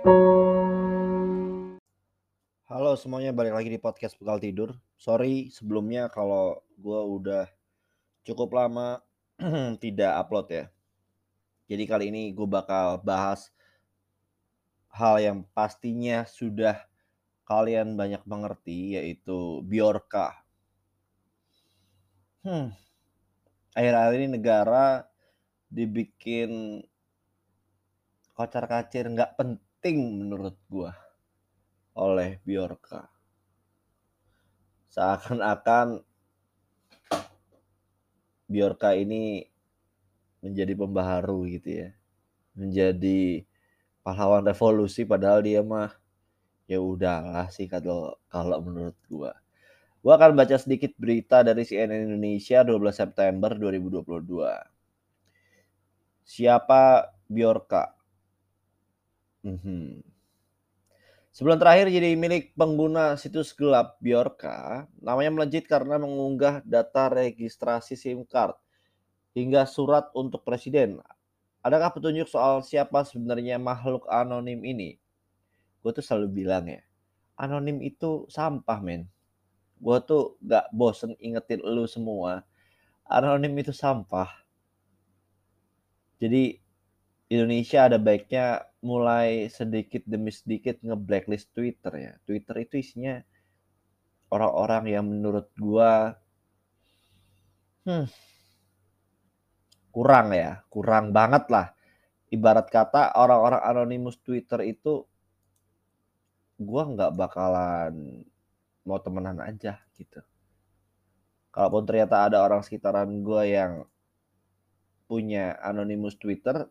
[0.00, 0.16] Halo
[2.96, 4.72] semuanya, balik lagi di podcast Bekal Tidur.
[4.96, 7.44] Sorry sebelumnya kalau gue udah
[8.24, 9.04] cukup lama
[9.84, 10.64] tidak upload ya.
[11.68, 13.52] Jadi kali ini gue bakal bahas
[14.88, 16.80] hal yang pastinya sudah
[17.44, 20.32] kalian banyak mengerti yaitu Biorka.
[22.40, 22.72] Hmm.
[23.76, 25.04] Akhir-akhir ini negara
[25.68, 26.80] dibikin
[28.32, 30.92] kocar-kacir nggak penting menurut gue
[31.96, 33.08] oleh Biorka.
[34.92, 36.04] Seakan-akan
[38.50, 39.46] Biorka ini
[40.42, 41.88] menjadi pembaharu gitu ya.
[42.58, 43.46] Menjadi
[44.02, 45.94] pahlawan revolusi padahal dia mah
[46.66, 49.32] ya udahlah sih kalau kalau menurut gua.
[50.00, 54.48] Gua akan baca sedikit berita dari CNN Indonesia 12 September 2022.
[56.26, 57.99] Siapa Biorka?
[59.40, 59.88] Mm -hmm.
[61.30, 68.26] Sebulan terakhir jadi milik pengguna situs gelap Biorka, namanya melejit karena mengunggah data registrasi SIM
[68.26, 68.58] card
[69.30, 70.98] hingga surat untuk presiden.
[71.62, 74.98] Adakah petunjuk soal siapa sebenarnya makhluk anonim ini?
[75.86, 76.82] Gue tuh selalu bilang ya,
[77.38, 79.06] anonim itu sampah men.
[79.78, 82.42] Gue tuh gak bosen ingetin lu semua,
[83.06, 84.28] anonim itu sampah.
[86.18, 86.58] Jadi
[87.30, 92.12] Indonesia ada baiknya mulai sedikit demi sedikit nge-blacklist Twitter ya.
[92.26, 93.22] Twitter itu isinya
[94.34, 96.18] orang-orang yang menurut gua
[97.86, 98.10] hmm,
[99.94, 101.70] kurang ya, kurang banget lah.
[102.34, 105.06] Ibarat kata orang-orang anonimus Twitter itu
[106.58, 108.26] gua nggak bakalan
[108.82, 110.18] mau temenan aja gitu.
[111.54, 113.86] Kalaupun ternyata ada orang sekitaran gua yang
[115.06, 116.66] punya anonimus Twitter,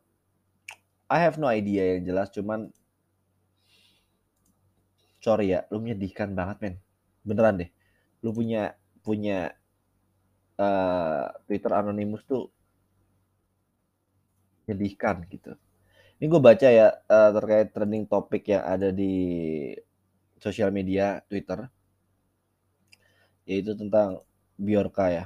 [1.10, 2.70] I have no idea yang jelas cuman
[5.20, 6.76] sorry ya lu menyedihkan banget men.
[7.26, 7.70] Beneran deh.
[8.22, 9.58] Lu punya punya
[10.62, 12.54] uh, Twitter anonimus tuh
[14.70, 15.58] menyedihkan gitu.
[16.22, 19.14] Ini gue baca ya uh, terkait trending topik yang ada di
[20.38, 21.66] sosial media Twitter
[23.50, 24.22] yaitu tentang
[24.60, 25.26] Biorka ya.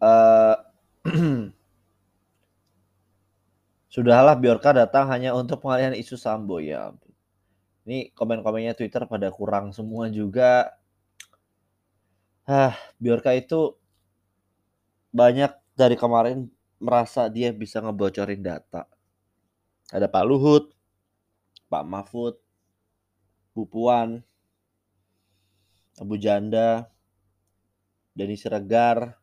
[0.00, 0.69] Uh,
[3.90, 6.94] Sudahlah Biorka datang hanya untuk pengalihan isu Sambo ya.
[7.82, 10.70] Ini komen-komennya Twitter pada kurang semua juga.
[12.46, 13.74] Ah, Biorka itu
[15.10, 16.46] banyak dari kemarin
[16.78, 18.86] merasa dia bisa ngebocorin data.
[19.90, 20.70] Ada Pak Luhut,
[21.66, 22.38] Pak Mahfud,
[23.58, 24.22] Bu Puan,
[25.98, 26.86] Abu Janda,
[28.14, 29.18] Deni Siregar,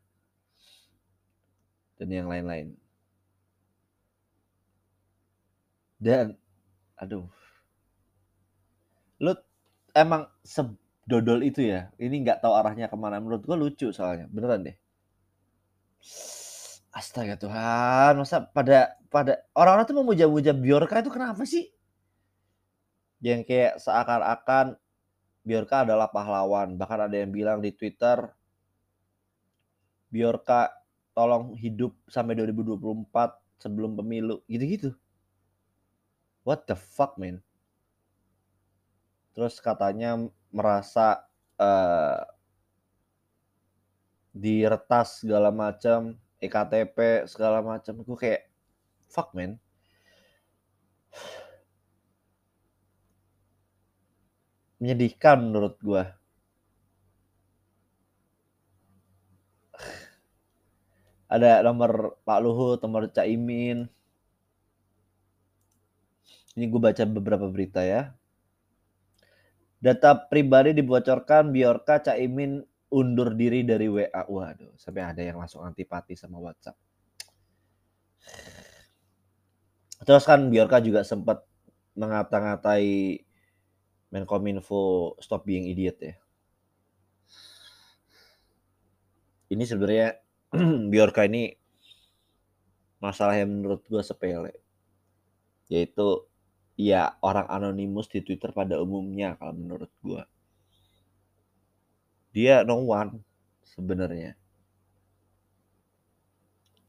[1.96, 2.87] dan yang lain-lain.
[6.08, 6.40] Dan
[6.96, 7.28] aduh.
[9.20, 9.36] Lu
[9.92, 11.92] emang sedodol itu ya.
[12.00, 13.20] Ini nggak tahu arahnya ke mana.
[13.20, 14.32] Menurut gua lucu soalnya.
[14.32, 14.78] Beneran deh.
[16.96, 21.68] Astaga Tuhan, masa pada pada orang-orang tuh memuja-muja Biorka itu kenapa sih?
[23.20, 24.80] Yang kayak seakan-akan
[25.44, 26.80] Biorka adalah pahlawan.
[26.80, 28.32] Bahkan ada yang bilang di Twitter,
[30.08, 30.72] Biorka
[31.12, 34.42] tolong hidup sampai 2024 sebelum pemilu.
[34.48, 34.96] Gitu-gitu.
[36.48, 37.44] What the fuck, man?
[39.36, 40.16] Terus katanya
[40.48, 41.28] merasa
[41.60, 42.24] uh,
[44.32, 48.00] diretas segala macam, EKTP segala macam.
[48.00, 48.48] Gue kayak
[49.12, 49.60] fuck, man.
[54.80, 56.04] Menyedihkan menurut gue.
[61.28, 63.92] Ada nomor Pak Luhut, nomor Caimin,
[66.58, 68.18] ini gue baca beberapa berita ya.
[69.78, 74.26] Data pribadi dibocorkan Biorka Caimin undur diri dari WA.
[74.26, 76.74] Waduh, sampai ada yang langsung antipati sama WhatsApp.
[80.02, 81.46] Terus kan Biorka juga sempat
[81.94, 83.22] mengata-ngatai
[84.08, 86.16] Menkominfo stop being idiot ya.
[89.54, 90.18] Ini sebenarnya
[90.92, 91.54] Biorka ini
[92.98, 94.58] masalah yang menurut gue sepele.
[95.70, 96.24] Yaitu
[96.78, 100.24] ya orang anonimus di Twitter pada umumnya kalau menurut gue.
[102.38, 103.18] Dia no one
[103.66, 104.38] sebenarnya.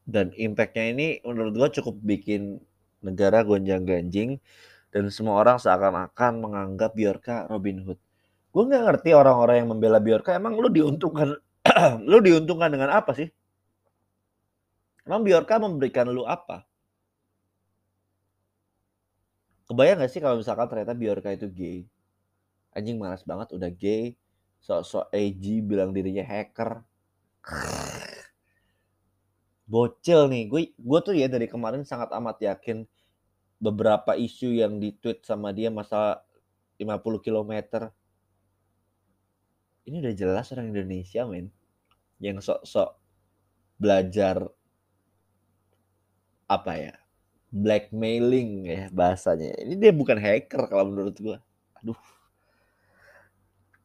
[0.05, 2.61] Dan impactnya ini menurut gue cukup bikin
[3.01, 4.37] negara gonjang ganjing
[4.93, 7.99] dan semua orang seakan-akan menganggap Biorka Robin Hood.
[8.49, 11.37] Gue nggak ngerti orang-orang yang membela Biorka emang lu diuntungkan
[12.09, 13.29] lu diuntungkan dengan apa sih?
[15.05, 16.68] Emang Biorka memberikan lu apa?
[19.69, 21.85] Kebayang gak sih kalau misalkan ternyata Bjorka itu gay?
[22.73, 24.17] Anjing malas banget udah gay,
[24.65, 26.81] sok-sok edgy bilang dirinya hacker.
[29.69, 32.89] Bocil nih, gue gue tuh ya dari kemarin sangat amat yakin
[33.61, 36.25] beberapa isu yang di-tweet sama dia masa
[36.81, 37.93] 50 kilometer.
[39.85, 41.53] Ini udah jelas orang Indonesia, men.
[42.17, 42.89] Yang sok-sok
[43.77, 44.49] belajar
[46.49, 46.95] apa ya?
[47.49, 49.57] Blackmailing ya bahasanya.
[49.57, 51.37] Ini dia bukan hacker kalau menurut gue.
[51.81, 51.97] Aduh.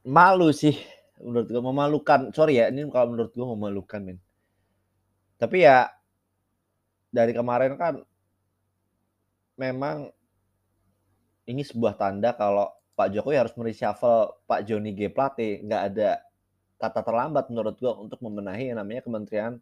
[0.04, 0.76] Malu sih
[1.24, 2.20] menurut gue memalukan.
[2.36, 4.18] Sorry ya, ini kalau menurut gue memalukan, men.
[5.40, 5.88] Tapi ya
[7.08, 8.04] dari kemarin kan
[9.56, 10.12] memang
[11.48, 15.64] ini sebuah tanda kalau Pak Jokowi harus mereshuffle Pak Joni G Plate.
[15.64, 16.10] Nggak ada
[16.76, 19.56] kata terlambat menurut gue untuk membenahi yang namanya Kementerian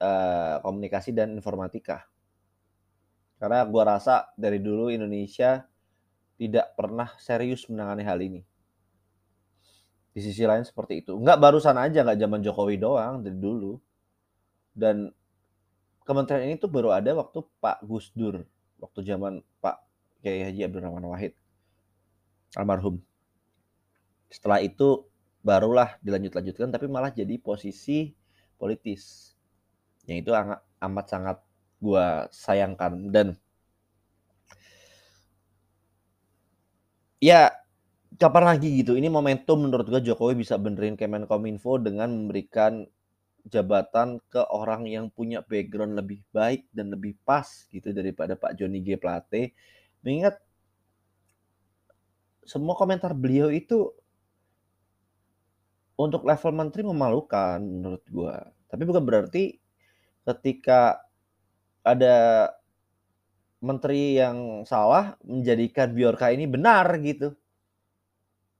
[0.00, 2.08] uh, Komunikasi dan Informatika.
[3.36, 5.64] Karena gue rasa dari dulu Indonesia
[6.36, 8.40] tidak pernah serius menangani hal ini.
[10.16, 11.12] Di sisi lain seperti itu.
[11.16, 13.76] Nggak barusan aja, nggak zaman Jokowi doang, dari dulu.
[14.72, 15.12] Dan
[16.08, 18.40] kementerian ini tuh baru ada waktu Pak Gus Dur.
[18.80, 19.76] Waktu zaman Pak
[20.24, 21.36] Kiai Haji Abdurrahman Wahid.
[22.56, 23.04] Almarhum.
[24.32, 25.04] Setelah itu
[25.44, 28.16] barulah dilanjut-lanjutkan, tapi malah jadi posisi
[28.56, 29.36] politis.
[30.08, 30.30] Yang itu
[30.80, 31.36] amat sangat
[31.80, 33.12] gue sayangkan.
[33.12, 33.26] Dan
[37.20, 37.52] ya
[38.16, 38.96] kapan lagi gitu.
[38.96, 42.86] Ini momentum menurut gue Jokowi bisa benerin Kemenkominfo dengan memberikan
[43.46, 48.82] jabatan ke orang yang punya background lebih baik dan lebih pas gitu daripada Pak Joni
[48.82, 48.98] G.
[48.98, 49.54] Plate.
[50.02, 50.42] Mengingat
[52.46, 53.90] semua komentar beliau itu
[55.96, 58.36] untuk level menteri memalukan menurut gue
[58.68, 59.44] tapi bukan berarti
[60.28, 61.05] ketika
[61.86, 62.50] ada
[63.62, 67.30] menteri yang salah menjadikan Biorka ini benar gitu.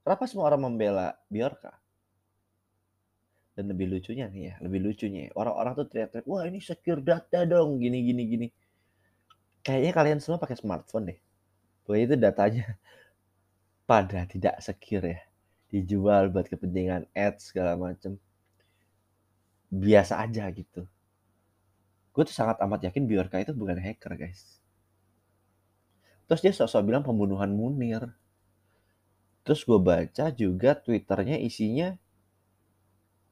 [0.01, 1.75] Kenapa semua orang membela Biorka?
[3.51, 7.81] Dan lebih lucunya nih ya, lebih lucunya orang-orang tuh teriak-teriak, wah ini secure data dong,
[7.81, 8.47] gini gini gini.
[9.65, 11.19] Kayaknya kalian semua pakai smartphone deh.
[11.83, 12.65] Pokoknya itu datanya
[13.89, 15.19] pada tidak secure ya.
[15.67, 18.15] Dijual buat kepentingan ads segala macem.
[19.67, 20.87] Biasa aja gitu
[22.17, 24.57] gue tuh sangat amat yakin Biorka itu bukan hacker guys.
[26.25, 28.09] Terus dia sosok bilang pembunuhan Munir.
[29.45, 31.93] Terus gue baca juga twitternya isinya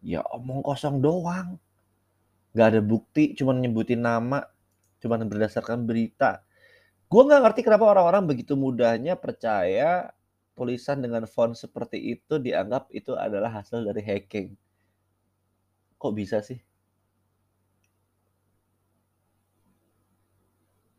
[0.06, 1.58] ya omong kosong doang.
[2.54, 4.46] Gak ada bukti cuma nyebutin nama
[5.02, 6.46] cuma berdasarkan berita.
[7.10, 10.14] Gue nggak ngerti kenapa orang-orang begitu mudahnya percaya
[10.54, 14.54] tulisan dengan font seperti itu dianggap itu adalah hasil dari hacking.
[15.98, 16.62] Kok bisa sih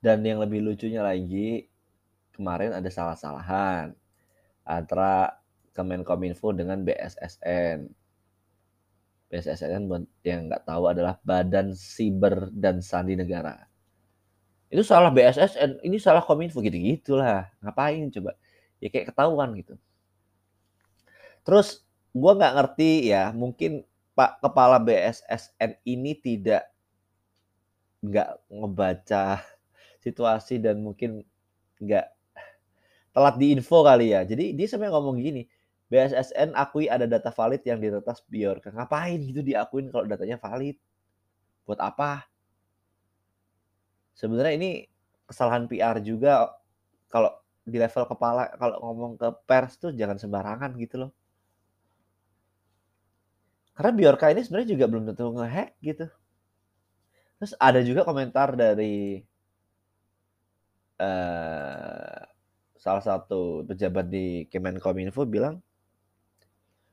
[0.07, 1.67] Dan yang lebih lucunya lagi,
[2.31, 3.91] kemarin ada salah-salahan
[4.63, 5.35] antara
[5.75, 7.91] Kemenkominfo dengan BSSN.
[9.27, 9.83] BSSN
[10.23, 13.59] yang nggak tahu adalah Badan Siber dan Sandi Negara.
[14.71, 17.51] Itu salah BSSN, ini salah Kominfo gitu-gitulah.
[17.59, 18.39] Ngapain coba?
[18.79, 19.75] Ya kayak ketahuan gitu.
[21.43, 21.83] Terus
[22.15, 23.83] gue nggak ngerti ya, mungkin
[24.15, 26.71] Pak Kepala BSSN ini tidak
[28.07, 29.43] nggak ngebaca
[30.07, 31.27] situasi dan mungkin
[31.83, 32.07] nggak
[33.11, 34.23] telat diinfo kali ya.
[34.23, 35.43] Jadi dia sampai ngomong gini,
[35.91, 38.71] BSSN akui ada data valid yang diretas Biorka.
[38.71, 40.79] Ngapain gitu diakuin kalau datanya valid?
[41.67, 42.31] Buat apa?
[44.15, 44.71] Sebenarnya ini
[45.27, 46.55] kesalahan PR juga
[47.11, 47.35] kalau
[47.67, 51.11] di level kepala kalau ngomong ke pers tuh jangan sembarangan gitu loh.
[53.77, 56.07] Karena Biorka ini sebenarnya juga belum tentu ngehack gitu.
[57.37, 59.21] Terus ada juga komentar dari
[61.01, 62.21] uh,
[62.77, 65.61] salah satu pejabat di Kemenkominfo bilang,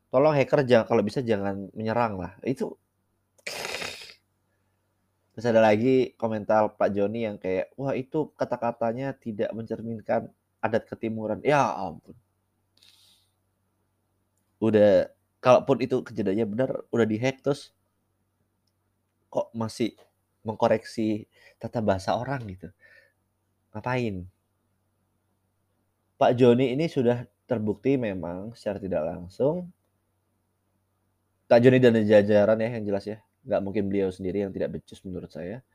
[0.10, 2.34] tolong hacker jangan kalau bisa jangan menyerang lah.
[2.46, 2.78] Itu
[5.34, 10.30] Terus ada lagi komentar Pak Joni yang kayak, wah itu kata-katanya tidak mencerminkan
[10.62, 11.42] adat ketimuran.
[11.42, 12.14] Ya ampun.
[14.62, 15.10] Udah,
[15.42, 17.74] kalaupun itu kejadiannya benar, udah dihack terus
[19.34, 19.98] kok masih
[20.46, 21.26] mengkoreksi
[21.58, 22.70] tata bahasa orang gitu.
[23.74, 24.30] Ngapain?
[26.22, 29.66] Pak Joni ini sudah terbukti memang secara tidak langsung.
[31.50, 33.18] Pak Joni dan jajaran ya yang jelas ya.
[33.44, 35.66] Nggak mungkin beliau sendiri yang tidak becus menurut saya.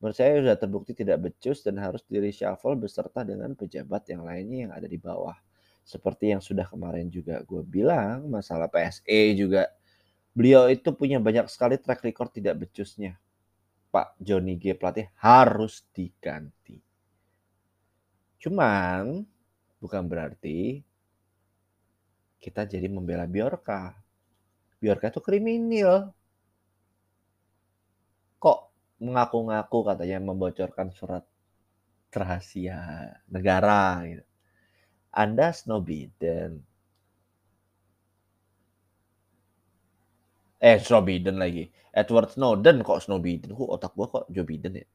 [0.00, 4.58] Menurut saya sudah terbukti tidak becus dan harus di reshuffle beserta dengan pejabat yang lainnya
[4.66, 5.36] yang ada di bawah.
[5.84, 9.68] Seperti yang sudah kemarin juga gue bilang masalah PSE juga.
[10.32, 13.20] Beliau itu punya banyak sekali track record tidak becusnya.
[13.92, 16.80] Pak Joni G Pelatih harus diganti
[18.42, 19.22] Cuman
[19.78, 20.82] bukan berarti
[22.42, 23.94] kita jadi membela Biorka.
[24.82, 26.10] Biorka itu kriminal.
[28.42, 28.58] Kok
[28.98, 31.22] mengaku-ngaku katanya membocorkan surat
[32.10, 34.26] rahasia negara gitu.
[35.14, 36.66] Anda Snow Biden.
[40.58, 41.70] Eh, Snow Biden lagi.
[41.94, 43.54] Edward Snowden kok Snow Biden?
[43.54, 44.86] Kok otak gua kok Joe Biden ya?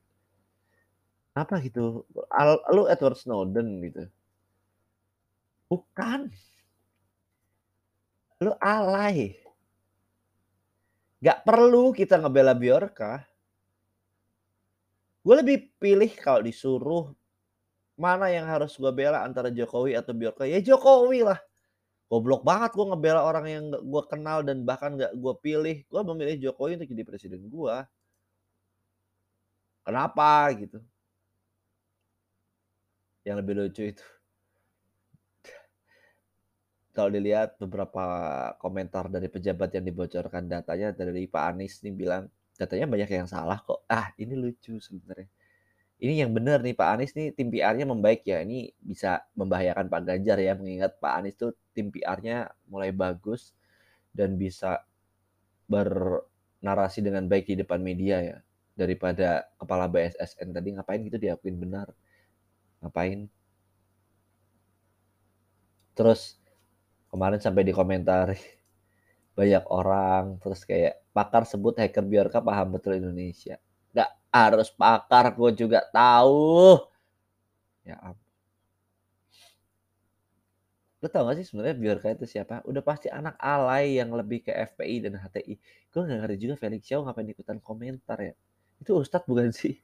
[1.38, 2.02] Apa gitu?
[2.34, 4.10] Al, lu Edward Snowden gitu.
[5.70, 6.34] Bukan.
[8.42, 9.38] Lu alay.
[11.22, 13.22] Gak perlu kita ngebela Biorka.
[15.22, 17.14] Gue lebih pilih kalau disuruh
[17.98, 20.50] mana yang harus gue bela antara Jokowi atau Biorka.
[20.50, 21.38] Ya Jokowi lah.
[22.08, 25.78] Goblok banget gue ngebela orang yang gue kenal dan bahkan gak gue pilih.
[25.86, 27.76] Gue memilih Jokowi untuk jadi presiden gue.
[29.86, 30.82] Kenapa gitu?
[33.28, 34.06] Yang lebih lucu itu
[36.98, 38.04] kalau dilihat beberapa
[38.58, 42.26] komentar dari pejabat yang dibocorkan datanya dari Pak Anies nih bilang
[42.58, 43.86] datanya banyak yang salah kok.
[43.86, 45.30] Ah, ini lucu sebenarnya.
[46.02, 48.42] Ini yang benar nih Pak Anies nih tim PR-nya membaik ya.
[48.42, 53.54] Ini bisa membahayakan Pak Ganjar ya mengingat Pak Anies tuh tim PR-nya mulai bagus
[54.10, 54.82] dan bisa
[55.70, 58.38] bernarasi dengan baik di depan media ya
[58.74, 61.94] daripada kepala BSSN tadi ngapain gitu diakuin benar.
[62.82, 63.30] Ngapain?
[65.98, 66.38] Terus
[67.10, 68.38] kemarin sampai di komentar
[69.38, 73.58] banyak orang terus kayak pakar sebut hacker Biorka paham betul Indonesia.
[73.94, 76.78] Nggak harus pakar gue juga tahu.
[77.82, 78.26] Ya ampun.
[80.98, 82.66] Lo tau gak sih sebenarnya Biorka itu siapa?
[82.66, 85.54] Udah pasti anak alay yang lebih ke FPI dan HTI
[85.94, 88.34] gue nggak ngerti juga Felix Xiao ngapain ikutan komentar ya?
[88.82, 89.78] Itu Ustadz bukan sih?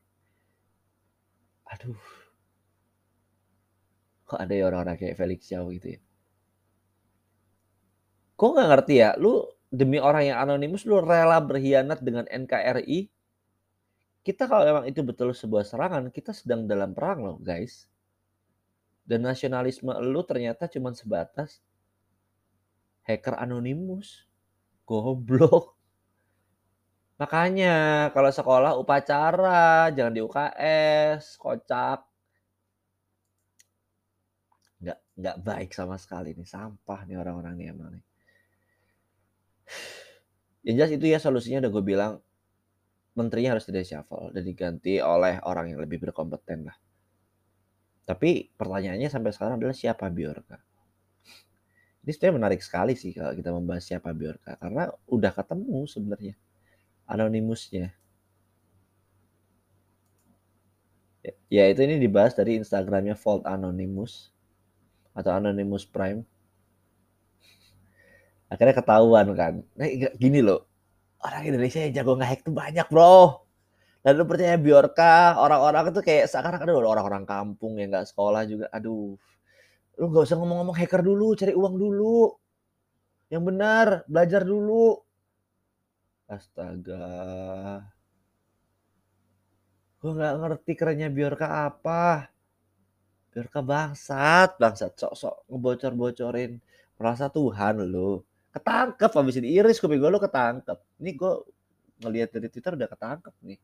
[1.70, 2.23] Aduh
[4.34, 6.00] kok ada ya orang-orang kayak Felix Xiao gitu ya
[8.34, 9.14] Kok nggak ngerti ya?
[9.22, 13.10] Lu demi orang yang anonimus lu rela berkhianat dengan NKRI?
[14.24, 17.88] Kita kalau memang itu betul sebuah serangan, kita sedang dalam perang loh, guys.
[19.04, 21.64] Dan nasionalisme lu ternyata cuma sebatas
[23.08, 24.28] hacker anonimus.
[24.84, 25.80] Goblok.
[27.16, 32.04] Makanya kalau sekolah upacara, jangan di UKS, kocak.
[34.84, 38.04] Nggak, nggak baik sama sekali nih, sampah nih orang-orang nih emang nih.
[40.68, 42.14] Yang jelas itu ya solusinya udah gue bilang
[43.14, 46.78] menterinya harus tidak shuffle dan diganti oleh orang yang lebih berkompeten lah.
[48.04, 50.60] Tapi pertanyaannya sampai sekarang adalah siapa Biorka?
[52.04, 56.36] Ini sebenarnya menarik sekali sih kalau kita membahas siapa Biorka karena udah ketemu sebenarnya
[57.08, 57.96] anonimusnya.
[61.48, 64.33] Ya itu ini dibahas dari Instagramnya Vault Anonymous
[65.14, 66.26] atau Anonymous Prime.
[68.50, 69.54] Akhirnya ketahuan kan.
[69.74, 70.66] Nah, gini loh.
[71.24, 73.42] Orang Indonesia yang jago ngehack tuh banyak bro.
[74.04, 78.68] Dan lu percaya Biorka orang-orang itu kayak sekarang ada orang-orang kampung yang nggak sekolah juga.
[78.76, 79.16] Aduh.
[79.96, 82.36] Lu nggak usah ngomong-ngomong hacker dulu cari uang dulu.
[83.32, 85.00] Yang benar belajar dulu.
[86.28, 87.08] Astaga.
[90.04, 92.33] Gue nggak ngerti kerennya Biorka apa
[93.34, 94.94] Biorka bangsat bangsat.
[94.94, 96.62] Sok-sok ngebocor-bocorin.
[97.02, 98.22] Merasa Tuhan lo
[98.54, 100.78] ketangkep habis ini iris kopi gue lo ketangkep.
[101.02, 101.34] Ini gue
[102.06, 103.60] ngelihat dari twitter udah ketangkep nih.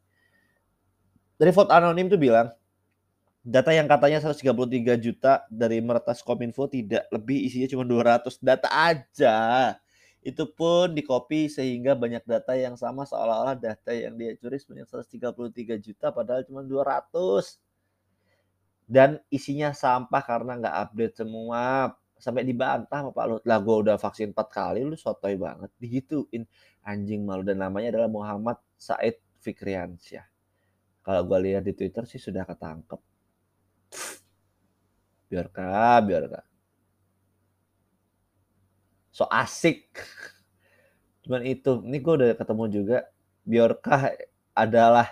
[1.39, 2.49] Dari vote anonim tuh bilang
[3.45, 9.37] data yang katanya 133 juta dari meretas kominfo tidak lebih isinya cuma 200 data aja.
[10.19, 14.89] Itu pun di copy sehingga banyak data yang sama seolah-olah data yang dia curi sebanyak
[14.89, 17.68] 133 juta padahal cuma 200
[18.89, 23.43] dan isinya sampah karena nggak update semua sampai dibantah sama Pak Luhut.
[23.45, 25.69] Lah gue udah vaksin empat kali lu sotoy banget.
[25.77, 26.43] Digituin.
[26.81, 30.25] Anjing malu dan namanya adalah Muhammad Said Fikriansyah.
[31.05, 32.97] Kalau gue lihat di Twitter sih sudah ketangkep.
[35.29, 36.49] Biarkah biarkah
[39.19, 39.91] so asik.
[41.27, 42.97] Cuman itu ini gue udah ketemu juga
[43.43, 44.15] biarkah
[44.55, 45.11] adalah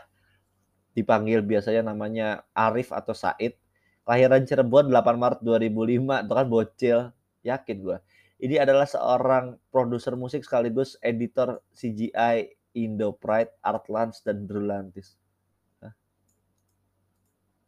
[0.96, 3.60] dipanggil biasanya namanya Arif atau Said
[4.08, 7.00] Lahiran Cirebon 8 Maret 2005 itu kan bocil.
[7.44, 7.98] Yakin gue.
[8.38, 15.18] Ini adalah seorang produser musik sekaligus editor CGI Indo Pride, Artlans, dan Drulantis.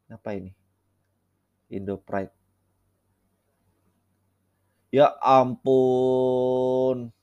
[0.09, 0.53] Apa ini?
[1.69, 2.33] Indo Pride.
[4.89, 7.13] Ya ampun.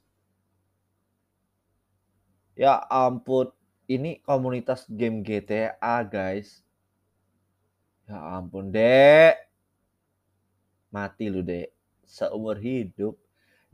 [2.59, 3.51] Ya ampun.
[3.87, 6.66] Ini komunitas game GTA, guys.
[8.07, 9.35] Ya ampun, Dek.
[10.95, 11.75] Mati lu, Dek,
[12.07, 13.19] seumur hidup.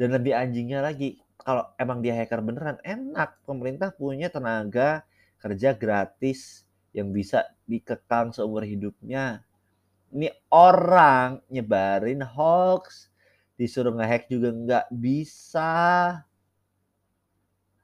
[0.00, 5.04] Dan lebih anjingnya lagi, kalau emang dia hacker beneran, enak, pemerintah punya tenaga
[5.36, 6.64] kerja gratis
[6.96, 9.44] yang bisa dikekang seumur hidupnya.
[10.12, 13.12] Ini orang nyebarin hoax,
[13.58, 15.72] disuruh ngehack juga nggak bisa.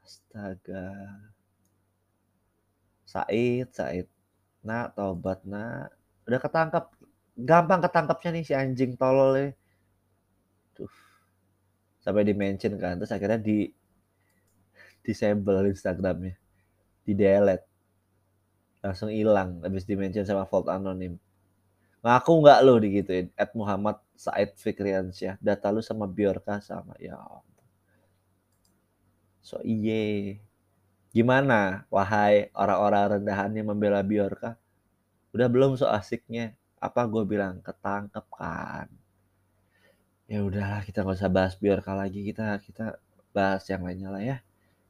[0.00, 0.93] Astaga.
[3.05, 4.09] Said, Said.
[4.64, 5.98] Nak, tobat, Nak.
[6.28, 6.85] Udah ketangkep.
[7.38, 9.50] Gampang ketangkepnya nih si anjing tolol ini.
[10.76, 10.90] Tuh.
[12.04, 13.73] Sampai di-mention kan, terus akhirnya di
[15.00, 16.37] disable Instagramnya.
[17.08, 17.64] Di-delete.
[18.85, 21.16] Langsung hilang habis di-mention sama Vault Anonim.
[22.04, 23.32] Ngaku nggak lo digituin?
[23.35, 25.40] At Muhammad Said Fikriansyah.
[25.42, 26.94] Data lu sama Biorka sama.
[27.02, 27.18] Ya.
[29.42, 30.38] So iye.
[31.11, 34.54] Gimana wahai orang-orang rendahan yang membela Biorka?
[35.38, 36.59] Udah belum so asiknya?
[36.83, 38.90] Apa gue bilang ketangkep kan?
[40.26, 42.99] Ya udahlah kita nggak usah bahas Biorka lagi kita kita
[43.30, 44.37] bahas yang lainnya lah ya.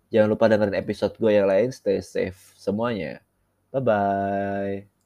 [0.08, 1.68] Jangan lupa dengerin episode gue yang lain.
[1.68, 3.20] Stay safe semuanya.
[3.68, 4.88] Bye bye.